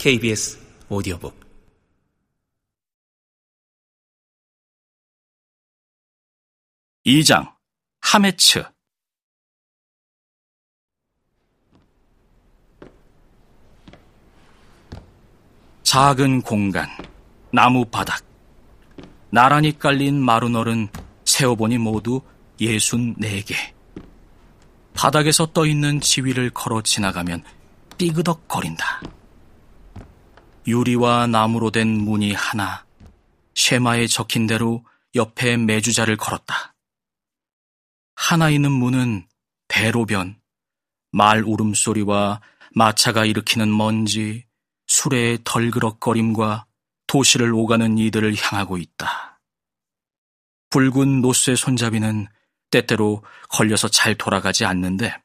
[0.00, 1.38] KBS 오디오북.
[7.04, 7.54] 이장
[8.00, 8.64] 하메츠.
[15.82, 16.88] 작은 공간,
[17.52, 18.24] 나무 바닥,
[19.28, 20.88] 나란히 깔린 마루널은
[21.26, 22.22] 세어보니 모두
[22.58, 23.54] 예순 네개.
[24.94, 27.44] 바닥에서 떠있는 지위를 걸어 지나가면
[27.98, 29.19] 삐그덕거린다.
[30.66, 32.84] 유리와 나무로 된 문이 하나,
[33.54, 36.74] 쉐마에 적힌 대로 옆에 매주자를 걸었다.
[38.14, 39.26] 하나 있는 문은
[39.68, 40.40] 대로변,
[41.12, 42.40] 말 울음소리와
[42.74, 44.44] 마차가 일으키는 먼지,
[44.86, 46.66] 술의 덜그럭거림과
[47.06, 49.40] 도시를 오가는 이들을 향하고 있다.
[50.70, 52.28] 붉은 노쇠 손잡이는
[52.70, 55.20] 때때로 걸려서 잘 돌아가지 않는데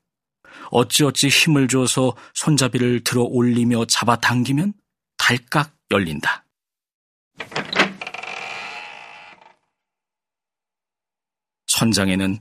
[0.71, 4.73] 어찌어찌 힘을 줘서 손잡이를 들어 올리며 잡아당기면
[5.27, 6.45] 달깍 열린다.
[11.65, 12.37] 천장에는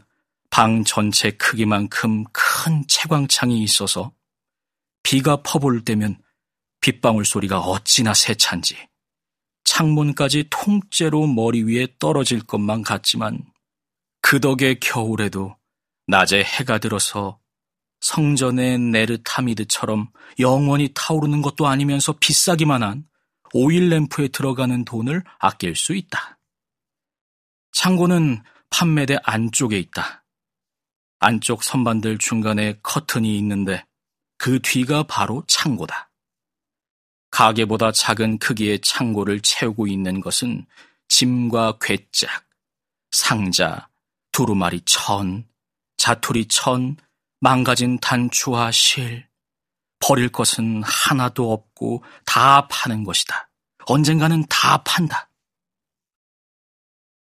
[0.51, 4.12] 방 전체 크기만큼 큰 채광창이 있어서
[5.03, 6.21] 비가 퍼볼 때면
[6.83, 8.77] 빗방울 소리가 어찌나 세찬지
[9.65, 13.51] 창문까지 통째로 머리 위에 떨어질 것만 같지만
[14.21, 15.57] 그 덕에 겨울에도
[16.07, 17.41] 낮에 해가 들어서
[18.05, 23.06] 성전의 네르타미드처럼 영원히 타오르는 것도 아니면서 비싸기만 한
[23.55, 26.38] 오일 램프에 들어가는 돈을 아낄 수 있다.
[27.72, 30.22] 창고는 판매대 안쪽에 있다.
[31.19, 33.86] 안쪽 선반들 중간에 커튼이 있는데
[34.36, 36.10] 그 뒤가 바로 창고다.
[37.30, 40.66] 가게보다 작은 크기의 창고를 채우고 있는 것은
[41.08, 42.44] 짐과 괴짝,
[43.10, 43.88] 상자,
[44.30, 45.48] 두루마리 천,
[45.97, 46.97] 자투리 천,
[47.45, 49.28] 망가진 단추와 실,
[50.00, 53.50] 버릴 것은 하나도 없고 다 파는 것이다.
[53.84, 55.28] 언젠가는 다 판다.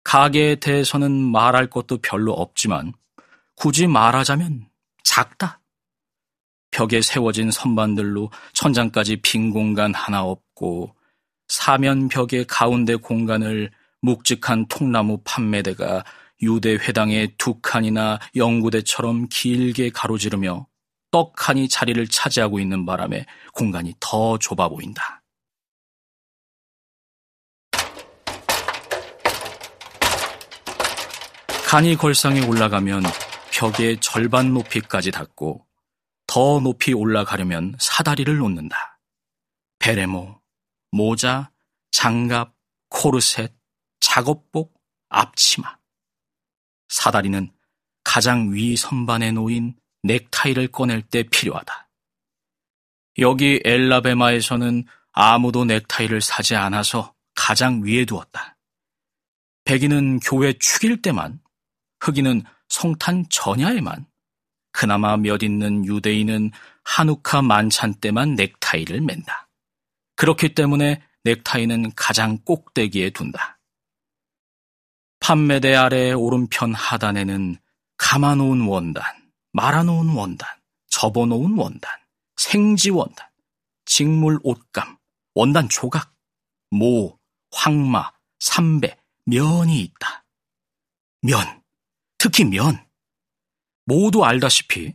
[0.05, 2.93] 가게에 대해서는 말할 것도 별로 없지만
[3.57, 4.69] 굳이 말하자면
[5.03, 5.61] 작다.
[6.71, 10.95] 벽에 세워진 선반들로 천장까지 빈 공간 하나 없고
[11.49, 13.73] 사면 벽의 가운데 공간을
[14.03, 16.05] 묵직한 통나무 판매대가
[16.43, 20.67] 유대 회당의 두 칸이나 영구대처럼 길게 가로지르며
[21.13, 25.23] 떡하니 자리를 차지하고 있는 바람에 공간이 더 좁아 보인다.
[31.67, 33.03] 간이 걸상에 올라가면
[33.53, 35.67] 벽의 절반 높이까지 닿고
[36.27, 39.01] 더 높이 올라가려면 사다리를 놓는다.
[39.79, 40.41] 베레모,
[40.91, 41.51] 모자,
[41.91, 42.55] 장갑,
[42.89, 43.55] 코르셋,
[44.01, 44.75] 작업복,
[45.09, 45.82] 앞치마.
[46.93, 47.51] 사다리는
[48.05, 51.89] 가장 위 선반에 놓인 넥타이를 꺼낼 때 필요하다.
[53.19, 58.59] 여기 엘라베마에서는 아무도 넥타이를 사지 않아서 가장 위에 두었다.
[59.65, 61.41] 백인은 교회 축일 때만,
[62.01, 64.07] 흑인은 성탄 전야에만,
[64.73, 66.51] 그나마 몇 있는 유대인은
[66.85, 69.49] 한우카 만찬 때만 넥타이를 맨다.
[70.17, 73.59] 그렇기 때문에 넥타이는 가장 꼭대기에 둔다.
[75.23, 77.57] 판매대 아래 오른편 하단에는
[77.97, 79.05] 감아놓은 원단,
[79.53, 80.49] 말아놓은 원단,
[80.89, 81.91] 접어놓은 원단,
[82.37, 83.29] 생지 원단,
[83.85, 84.99] 직물 옷감,
[85.37, 86.13] 원단 조각,
[86.71, 87.21] 모,
[87.53, 88.11] 황마,
[88.41, 90.25] 삼배, 면이 있다.
[91.23, 91.63] 면,
[92.19, 92.85] 특히 면.
[93.85, 94.93] 모두 알다시피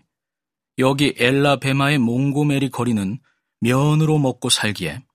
[0.77, 3.17] 여기 앨라배마의 몽고메리 거리는
[3.61, 5.05] 면으로 먹고 살기에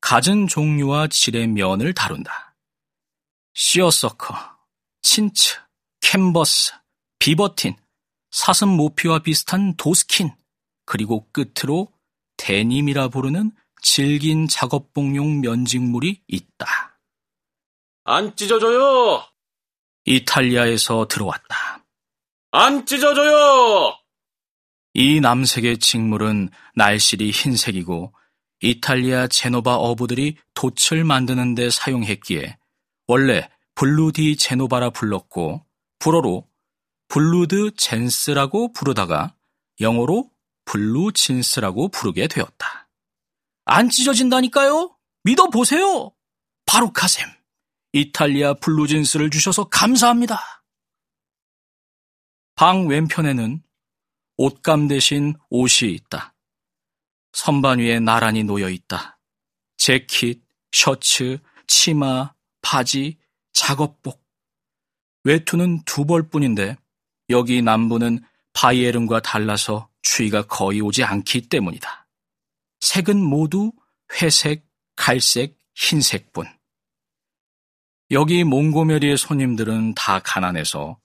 [0.00, 2.45] 갖은 종류와 질의 면을 다룬다.
[3.58, 4.34] seersucker,
[5.00, 5.58] chintz,
[6.02, 6.74] 캔버스,
[7.18, 7.74] beaverteen,
[8.30, 10.30] 사슴 모피와 비슷한 doeskin,
[10.84, 11.90] 그리고 끝으로
[12.36, 17.00] 데님이라 부르는 질긴 작업복용 면직물이 있다.
[18.04, 19.24] 안 찢어져요!
[20.04, 21.82] 이탈리아에서 들어왔다.
[22.50, 23.98] 안 찢어져요!
[24.92, 28.12] 이 남색의 직물은 날실이 흰색이고
[28.60, 32.58] 이탈리아 제노바 어부들이 돛을 만드는 데 사용했기에
[33.06, 35.64] 원래 Blu di Genova라 불렀고
[35.98, 36.48] 불어로
[37.08, 39.36] bleu de Gênes라고 부르다가
[39.80, 40.30] 영어로
[40.64, 42.90] blue jeans라고 부르게 되었다.
[43.64, 44.96] 안 찢어진다니까요?
[45.24, 46.12] 믿어보세요.
[46.66, 47.28] ברוך השם.
[47.92, 50.64] 이탈리아 blue jeans를 주셔서 감사합니다.
[52.56, 53.62] 방 왼편에는
[54.38, 56.34] 옷감 대신 옷이 있다.
[57.32, 59.18] 선반 위에 나란히 놓여 있다.
[59.76, 60.42] 재킷,
[60.72, 62.34] 셔츠, 치마,
[62.68, 63.16] 바지,
[63.52, 64.26] 작업복.
[65.22, 66.76] 외투는 두 벌뿐인데
[67.30, 68.18] 여기 남부는
[68.54, 72.08] 바이에른과 달라서 추위가 거의 오지 않기 때문이다.
[72.80, 73.70] 색은 모두
[74.14, 74.66] 회색,
[74.96, 76.44] 갈색, 흰색뿐.
[78.10, 80.98] 여기 몽고메리의 손님들은 다 가난해서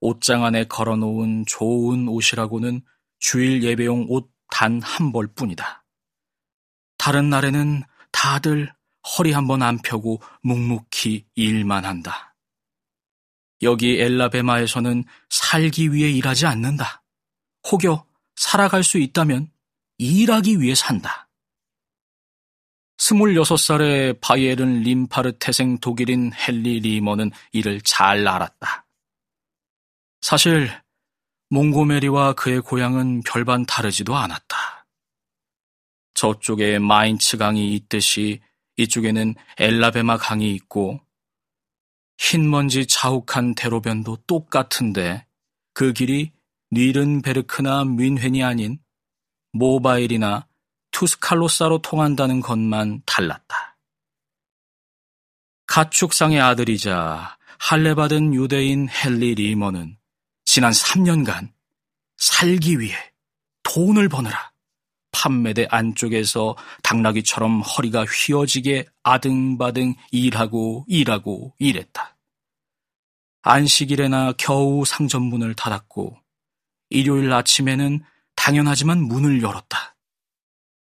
[0.00, 2.82] 옷장 안에 걸어놓은 좋은 옷이라고는
[3.20, 5.82] 주일 예배용 옷 단 한 벌 뿐이다.
[6.98, 8.70] 다른 날에는 다들
[9.06, 10.20] 허리 한번 안 펴고
[11.06, 12.34] 묵묵히 일만 한다.
[13.62, 17.02] 여기 엘라베마에서는 살기 위해 일하지 않는다.
[17.70, 19.50] 혹여 살아갈 수 있다면
[19.98, 21.28] 일하기 위해 산다.
[22.98, 28.86] 26살의 바이에른 림파르 태생 독일인 헨리 리머는 이를 잘 알았다.
[30.20, 30.70] 사실
[31.50, 34.86] 몽고메리와 그의 고향은 별반 다르지도 않았다.
[36.14, 38.40] 저쪽에 마인츠 강이 있듯이
[38.76, 41.00] 이쪽에는 엘라베마 강이 있고
[42.18, 45.26] 흰 먼지 자욱한 대로변도 똑같은데
[45.74, 46.32] 그 길이
[46.70, 48.78] 뉘른베르크나 뮌헨이 아닌
[49.52, 50.46] 모바일이나
[50.90, 53.78] 투스칼로사로 통한다는 것만 달랐다.
[55.66, 59.98] 가축상의 아들이자 할례받은 유대인 헨리 리머는
[60.44, 61.52] 지난 3년간
[62.16, 62.96] 살기 위해
[63.62, 64.52] 돈을 버느라
[65.16, 72.16] 판매대 안쪽에서 당나귀처럼 허리가 휘어지게 아등바등 일하고 일하고 일했다.
[73.40, 76.18] 안식일에나 겨우 상점문을 닫았고
[76.90, 78.04] 일요일 아침에는
[78.34, 79.95] 당연하지만 문을 열었다.